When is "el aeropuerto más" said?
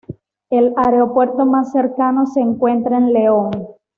0.49-1.71